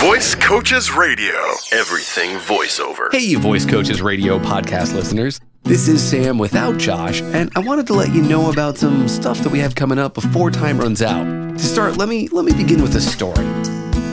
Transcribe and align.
Voice 0.00 0.36
Coaches 0.36 0.92
Radio. 0.92 1.34
Everything 1.72 2.36
voiceover. 2.36 3.10
Hey, 3.10 3.18
you 3.18 3.40
Voice 3.40 3.66
Coaches 3.66 4.00
Radio 4.00 4.38
podcast 4.38 4.94
listeners. 4.94 5.40
This 5.64 5.88
is 5.88 6.00
Sam 6.00 6.38
without 6.38 6.78
Josh, 6.78 7.20
and 7.20 7.50
I 7.56 7.58
wanted 7.58 7.88
to 7.88 7.94
let 7.94 8.14
you 8.14 8.22
know 8.22 8.52
about 8.52 8.78
some 8.78 9.08
stuff 9.08 9.40
that 9.40 9.48
we 9.50 9.58
have 9.58 9.74
coming 9.74 9.98
up 9.98 10.14
before 10.14 10.52
time 10.52 10.78
runs 10.78 11.02
out. 11.02 11.24
To 11.24 11.58
start, 11.58 11.96
let 11.96 12.08
me 12.08 12.28
let 12.28 12.44
me 12.44 12.52
begin 12.52 12.80
with 12.80 12.94
a 12.94 13.00
story. 13.00 13.44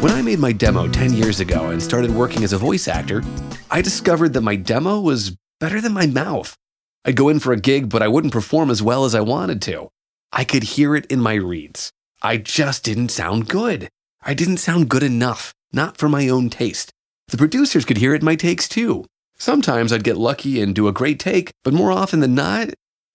When 0.01 0.11
I 0.11 0.23
made 0.23 0.39
my 0.39 0.51
demo 0.51 0.87
10 0.87 1.13
years 1.13 1.39
ago 1.39 1.69
and 1.69 1.81
started 1.81 2.09
working 2.09 2.43
as 2.43 2.51
a 2.51 2.57
voice 2.57 2.87
actor, 2.87 3.21
I 3.69 3.83
discovered 3.83 4.33
that 4.33 4.41
my 4.41 4.55
demo 4.55 4.99
was 4.99 5.37
better 5.59 5.79
than 5.81 5.93
my 5.93 6.07
mouth. 6.07 6.57
I'd 7.05 7.15
go 7.15 7.29
in 7.29 7.39
for 7.39 7.53
a 7.53 7.57
gig, 7.61 7.89
but 7.89 8.01
I 8.01 8.07
wouldn't 8.07 8.33
perform 8.33 8.71
as 8.71 8.81
well 8.81 9.05
as 9.05 9.13
I 9.13 9.21
wanted 9.21 9.61
to. 9.61 9.89
I 10.33 10.45
could 10.45 10.63
hear 10.63 10.95
it 10.95 11.05
in 11.11 11.19
my 11.19 11.35
reads. 11.35 11.91
I 12.23 12.37
just 12.37 12.83
didn't 12.83 13.09
sound 13.09 13.47
good. 13.47 13.87
I 14.27 14.33
didn't 14.33 14.57
sound 14.57 14.89
good 14.89 15.03
enough, 15.03 15.53
not 15.71 15.97
for 15.97 16.09
my 16.09 16.29
own 16.29 16.49
taste. 16.49 16.91
The 17.27 17.37
producers 17.37 17.85
could 17.85 17.97
hear 17.97 18.13
it 18.13 18.21
in 18.21 18.25
my 18.25 18.35
takes 18.35 18.67
too. 18.67 19.05
Sometimes 19.37 19.91
I'd 19.91 20.03
get 20.03 20.17
lucky 20.17 20.61
and 20.61 20.73
do 20.73 20.87
a 20.87 20.93
great 20.93 21.19
take, 21.19 21.51
but 21.63 21.73
more 21.73 21.91
often 21.91 22.19
than 22.19 22.35
not, 22.35 22.69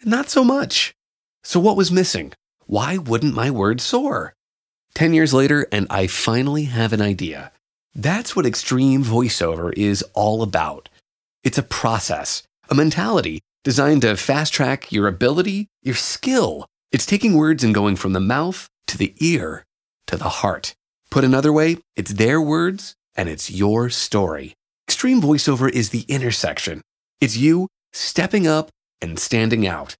not 0.04 0.28
so 0.28 0.44
much. 0.44 0.92
So 1.42 1.58
what 1.58 1.76
was 1.76 1.90
missing? 1.90 2.32
Why 2.66 2.98
wouldn't 2.98 3.34
my 3.34 3.50
words 3.50 3.82
soar? 3.82 4.34
10 4.94 5.14
years 5.14 5.32
later, 5.32 5.66
and 5.72 5.86
I 5.88 6.06
finally 6.06 6.64
have 6.64 6.92
an 6.92 7.00
idea. 7.00 7.52
That's 7.94 8.36
what 8.36 8.46
extreme 8.46 9.02
voiceover 9.02 9.72
is 9.76 10.02
all 10.14 10.42
about. 10.42 10.88
It's 11.42 11.58
a 11.58 11.62
process, 11.62 12.42
a 12.68 12.74
mentality 12.74 13.40
designed 13.64 14.02
to 14.02 14.16
fast 14.16 14.52
track 14.52 14.92
your 14.92 15.06
ability, 15.06 15.68
your 15.82 15.94
skill. 15.94 16.66
It's 16.92 17.06
taking 17.06 17.34
words 17.34 17.62
and 17.62 17.74
going 17.74 17.96
from 17.96 18.12
the 18.12 18.20
mouth 18.20 18.68
to 18.88 18.98
the 18.98 19.14
ear 19.20 19.64
to 20.06 20.16
the 20.16 20.28
heart. 20.28 20.74
Put 21.10 21.24
another 21.24 21.52
way, 21.52 21.78
it's 21.96 22.12
their 22.12 22.40
words 22.40 22.94
and 23.16 23.28
it's 23.28 23.50
your 23.50 23.90
story. 23.90 24.54
Extreme 24.88 25.20
voiceover 25.22 25.70
is 25.70 25.90
the 25.90 26.02
intersection. 26.02 26.82
It's 27.20 27.36
you 27.36 27.68
stepping 27.92 28.46
up 28.46 28.70
and 29.00 29.18
standing 29.18 29.66
out. 29.66 29.96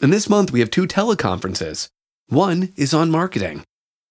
And 0.00 0.12
this 0.12 0.28
month 0.28 0.52
we 0.52 0.60
have 0.60 0.70
two 0.70 0.86
teleconferences. 0.86 1.88
One 2.28 2.72
is 2.76 2.94
on 2.94 3.10
marketing. 3.10 3.64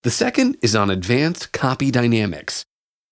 The 0.03 0.11
second 0.11 0.57
is 0.61 0.75
on 0.75 0.89
advanced 0.89 1.53
copy 1.53 1.91
dynamics. 1.91 2.65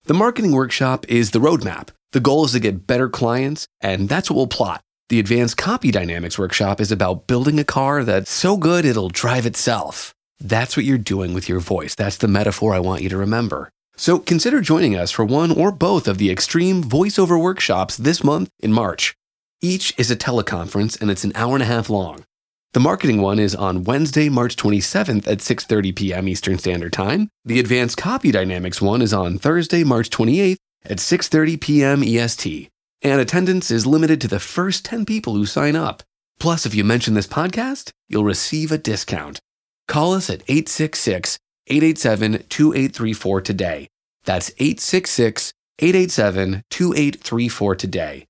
The 0.06 0.14
marketing 0.14 0.52
workshop 0.52 1.06
is 1.08 1.32
the 1.32 1.40
roadmap. 1.40 1.90
The 2.12 2.20
goal 2.20 2.46
is 2.46 2.52
to 2.52 2.60
get 2.60 2.88
better 2.88 3.10
clients, 3.10 3.68
and 3.82 4.08
that's 4.08 4.30
what 4.30 4.38
we'll 4.38 4.48
plot. 4.48 4.82
The 5.10 5.20
advanced 5.20 5.58
copy 5.58 5.92
dynamics 5.92 6.40
workshop 6.40 6.82
is 6.82 6.92
about 6.92 7.28
building 7.28 7.60
a 7.60 7.64
car 7.64 8.04
that's 8.04 8.32
so 8.32 8.58
good 8.58 8.86
it'll 8.86 9.10
drive 9.10 9.46
itself. 9.46 10.15
That's 10.40 10.76
what 10.76 10.86
you're 10.86 10.98
doing 10.98 11.34
with 11.34 11.48
your 11.48 11.60
voice. 11.60 11.96
That's 11.96 12.18
the 12.18 12.28
metaphor 12.28 12.74
I 12.74 12.80
want 12.80 13.02
you 13.02 13.10
to 13.10 13.18
remember. 13.18 13.70
So 13.98 14.20
consider 14.20 14.60
joining 14.60 14.96
us 14.96 15.12
for 15.12 15.24
one 15.24 15.52
or 15.52 15.72
both 15.72 16.08
of 16.08 16.18
the 16.18 16.30
extreme 16.30 16.84
voiceover 16.84 17.42
workshops 17.42 17.96
this 17.96 18.24
month 18.24 18.50
in 18.60 18.74
March. 18.74 19.16
Each 19.62 19.98
is 19.98 20.12
a 20.12 20.16
teleconference 20.16 21.00
and 21.00 21.10
it's 21.10 21.24
an 21.24 21.32
hour 21.36 21.54
and 21.54 21.64
a 21.64 21.68
half 21.68 21.90
long. 21.90 22.26
The 22.74 22.82
marketing 22.82 23.22
one 23.22 23.40
is 23.40 23.56
on 23.56 23.86
Wednesday, 23.86 24.28
March 24.28 24.58
27th 24.58 25.26
at 25.28 25.38
6:30 25.38 25.96
p.m. 25.96 26.28
Eastern 26.28 26.58
Standard 26.58 26.92
Time. 26.92 27.30
The 27.46 27.62
advanced 27.62 27.96
copy 27.96 28.32
dynamics 28.32 28.82
one 28.82 29.02
is 29.02 29.14
on 29.14 29.38
Thursday, 29.38 29.86
March 29.86 30.10
28th 30.10 30.58
at 30.86 30.98
6:30 30.98 31.62
p.m. 31.62 32.04
EST. 32.04 32.70
And 33.02 33.22
attendance 33.22 33.72
is 33.72 33.86
limited 33.86 34.20
to 34.22 34.28
the 34.28 34.42
first 34.42 34.84
10 34.84 35.06
people 35.06 35.36
who 35.36 35.46
sign 35.46 35.78
up. 35.78 36.04
Plus, 36.38 36.66
if 36.66 36.76
you 36.76 36.84
mention 36.84 37.14
this 37.14 37.28
podcast, 37.28 37.92
you'll 38.10 38.26
receive 38.26 38.74
a 38.74 38.78
discount. 38.78 39.40
Call 39.88 40.14
us 40.14 40.30
at 40.30 40.42
866 40.48 41.38
887 41.68 42.44
2834 42.50 43.42
today. 43.42 43.88
That's 44.24 44.50
866 44.58 45.54
887 45.80 46.64
2834 46.70 47.76
today. 47.76 48.26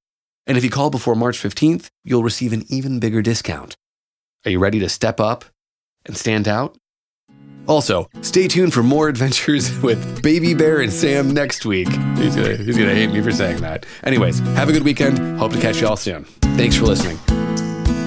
And 0.48 0.58
if 0.58 0.64
you 0.64 0.70
call 0.70 0.90
before 0.90 1.16
March 1.16 1.38
15th, 1.38 1.88
you'll 2.04 2.24
receive 2.24 2.54
an 2.54 2.66
even 2.70 3.00
bigger 3.00 3.22
discount. 3.22 3.76
Are 4.46 4.52
you 4.52 4.60
ready 4.60 4.80
to 4.80 4.90
step 4.90 5.20
up 5.20 5.46
and 6.06 6.16
stand 6.16 6.48
out? 6.48 6.78
Also, 7.68 8.08
stay 8.22 8.48
tuned 8.48 8.74
for 8.74 8.84
more 8.84 9.08
adventures 9.08 9.76
with 9.82 10.22
Baby 10.22 10.54
Bear 10.54 10.82
and 10.82 10.94
Sam 10.94 11.32
next 11.32 11.66
week. 11.66 11.88
He's 12.18 12.36
gonna, 12.36 12.56
he's 12.58 12.78
gonna 12.78 12.94
hate 12.94 13.12
me 13.12 13.22
for 13.22 13.32
saying 13.32 13.62
that. 13.62 13.86
Anyways, 14.04 14.40
have 14.40 14.70
a 14.70 14.72
good 14.72 14.84
weekend. 14.84 15.40
Hope 15.40 15.52
to 15.54 15.60
catch 15.60 15.82
you 15.82 15.88
all 15.88 15.98
soon. 15.98 16.26
Thanks 16.56 16.76
for 16.76 16.86
listening. 16.86 17.18